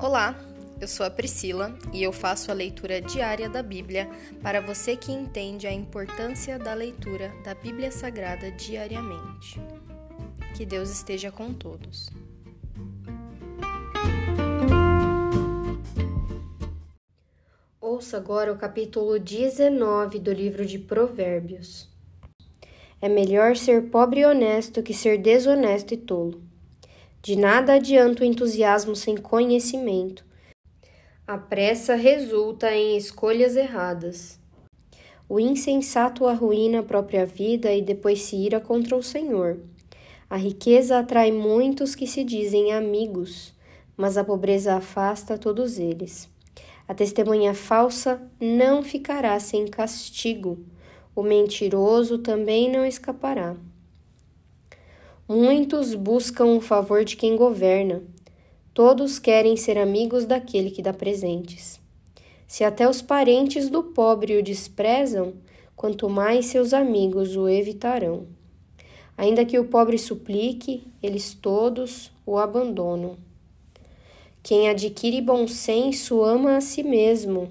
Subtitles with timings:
[0.00, 0.38] Olá,
[0.80, 4.08] eu sou a Priscila e eu faço a leitura diária da Bíblia
[4.40, 9.60] para você que entende a importância da leitura da Bíblia Sagrada diariamente.
[10.56, 12.08] Que Deus esteja com todos.
[17.80, 21.88] Ouça agora o capítulo 19 do livro de Provérbios.
[23.02, 26.47] É melhor ser pobre e honesto que ser desonesto e tolo.
[27.28, 30.24] De nada adianta o entusiasmo sem conhecimento.
[31.26, 34.40] A pressa resulta em escolhas erradas.
[35.28, 39.60] O insensato arruína a própria vida e depois se ira contra o Senhor.
[40.30, 43.52] A riqueza atrai muitos que se dizem amigos,
[43.94, 46.30] mas a pobreza afasta todos eles.
[46.88, 50.64] A testemunha falsa não ficará sem castigo,
[51.14, 53.54] o mentiroso também não escapará.
[55.28, 58.02] Muitos buscam o favor de quem governa.
[58.72, 61.78] Todos querem ser amigos daquele que dá presentes.
[62.46, 65.34] Se até os parentes do pobre o desprezam,
[65.76, 68.26] quanto mais seus amigos o evitarão.
[69.18, 73.18] Ainda que o pobre suplique, eles todos o abandonam.
[74.42, 77.50] Quem adquire bom senso ama a si mesmo.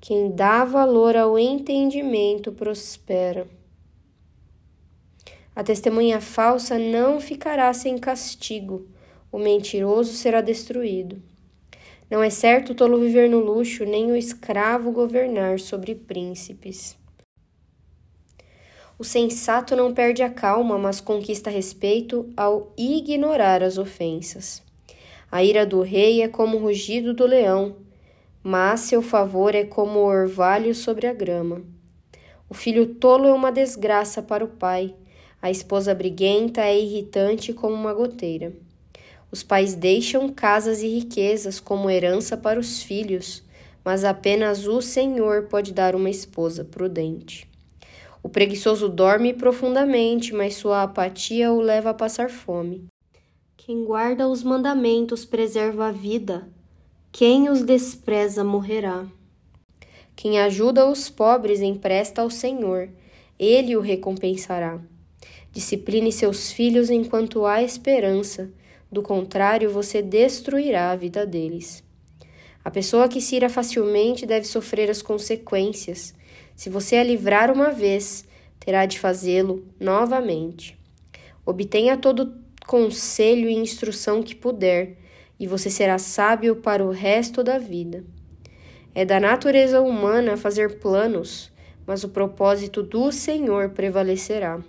[0.00, 3.46] Quem dá valor ao entendimento prospera.
[5.56, 8.88] A testemunha falsa não ficará sem castigo,
[9.30, 11.22] o mentiroso será destruído.
[12.10, 16.96] Não é certo o tolo viver no luxo, nem o escravo governar sobre príncipes.
[18.98, 24.62] O sensato não perde a calma, mas conquista respeito ao ignorar as ofensas.
[25.30, 27.76] A ira do rei é como o rugido do leão,
[28.42, 31.62] mas seu favor é como o orvalho sobre a grama.
[32.48, 34.94] O filho tolo é uma desgraça para o pai
[35.44, 38.50] a esposa briguenta é irritante como uma goteira.
[39.30, 43.42] Os pais deixam casas e riquezas como herança para os filhos,
[43.84, 47.46] mas apenas o Senhor pode dar uma esposa prudente.
[48.22, 52.86] O preguiçoso dorme profundamente, mas sua apatia o leva a passar fome.
[53.54, 56.48] Quem guarda os mandamentos preserva a vida,
[57.12, 59.04] quem os despreza morrerá.
[60.16, 62.88] Quem ajuda os pobres empresta ao Senhor,
[63.38, 64.80] ele o recompensará.
[65.54, 68.50] Discipline seus filhos enquanto há esperança,
[68.90, 71.84] do contrário, você destruirá a vida deles.
[72.64, 76.12] A pessoa que se ira facilmente deve sofrer as consequências.
[76.56, 78.24] Se você a livrar uma vez,
[78.58, 80.76] terá de fazê-lo novamente.
[81.46, 82.34] Obtenha todo
[82.66, 84.96] conselho e instrução que puder,
[85.38, 88.04] e você será sábio para o resto da vida.
[88.92, 91.52] É da natureza humana fazer planos,
[91.86, 94.60] mas o propósito do Senhor prevalecerá.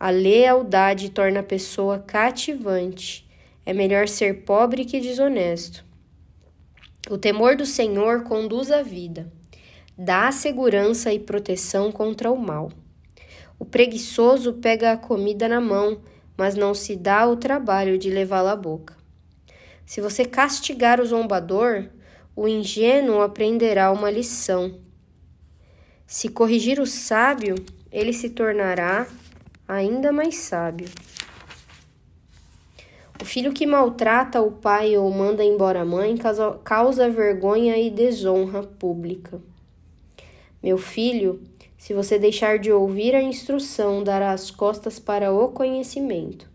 [0.00, 3.28] A lealdade torna a pessoa cativante.
[3.66, 5.84] É melhor ser pobre que desonesto.
[7.10, 9.30] O temor do Senhor conduz à vida,
[9.98, 12.72] dá segurança e proteção contra o mal.
[13.58, 16.00] O preguiçoso pega a comida na mão,
[16.34, 18.96] mas não se dá o trabalho de levá-la à boca.
[19.84, 21.90] Se você castigar o zombador,
[22.34, 24.78] o ingênuo aprenderá uma lição.
[26.06, 27.54] Se corrigir o sábio,
[27.92, 29.06] ele se tornará
[29.70, 30.88] ainda mais sábio.
[33.22, 36.16] O filho que maltrata o pai ou manda embora a mãe
[36.64, 39.40] causa, vergonha e desonra pública.
[40.60, 41.40] Meu filho,
[41.78, 46.50] se você deixar de ouvir a instrução, dará as costas para o conhecimento.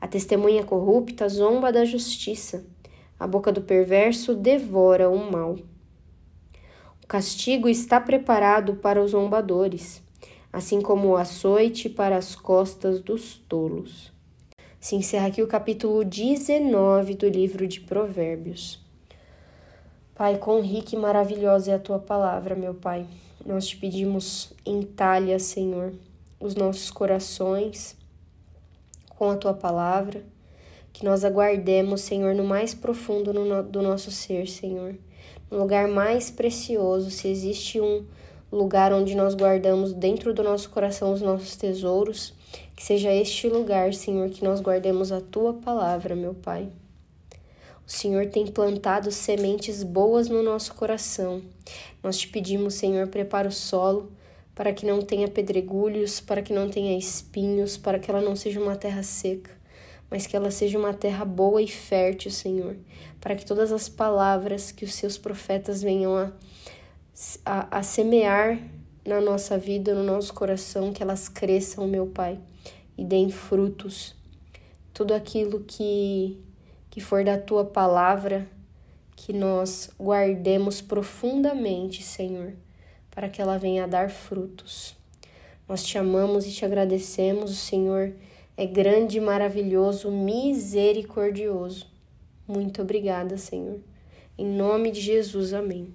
[0.00, 2.64] A testemunha corrupta zomba da justiça,
[3.18, 5.58] a boca do perverso devora o mal.
[7.04, 10.02] O castigo está preparado para os zombadores
[10.52, 14.12] assim como o açoite para as costas dos tolos.
[14.80, 18.80] Se encerra aqui o capítulo 19 do livro de Provérbios.
[20.14, 23.06] Pai, quão rica e maravilhosa é a tua palavra, meu Pai.
[23.44, 25.92] Nós te pedimos, entalha, Senhor,
[26.38, 27.96] os nossos corações
[29.08, 30.24] com a tua palavra,
[30.92, 33.32] que nós aguardemos, Senhor, no mais profundo
[33.64, 34.94] do nosso ser, Senhor,
[35.50, 38.04] no lugar mais precioso, se existe um
[38.50, 42.34] lugar onde nós guardamos dentro do nosso coração os nossos tesouros.
[42.74, 46.68] Que seja este lugar, Senhor, que nós guardemos a tua palavra, meu Pai.
[47.86, 51.42] O Senhor tem plantado sementes boas no nosso coração.
[52.02, 54.10] Nós te pedimos, Senhor, prepara o solo
[54.54, 58.60] para que não tenha pedregulhos, para que não tenha espinhos, para que ela não seja
[58.60, 59.50] uma terra seca,
[60.10, 62.76] mas que ela seja uma terra boa e fértil, Senhor,
[63.20, 66.30] para que todas as palavras que os seus profetas venham a
[67.44, 68.58] a, a semear
[69.06, 72.38] na nossa vida, no nosso coração, que elas cresçam, meu Pai,
[72.96, 74.14] e deem frutos.
[74.92, 76.38] Tudo aquilo que
[76.90, 78.46] que for da tua palavra,
[79.14, 82.54] que nós guardemos profundamente, Senhor,
[83.10, 84.96] para que ela venha a dar frutos.
[85.68, 88.12] Nós te amamos e te agradecemos, o Senhor
[88.56, 91.86] é grande, maravilhoso, misericordioso.
[92.46, 93.78] Muito obrigada, Senhor.
[94.36, 95.94] Em nome de Jesus, amém.